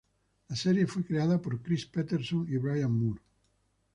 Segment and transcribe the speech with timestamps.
[0.47, 3.21] La serie fue creada por Chris Peterson y Bryan Moore.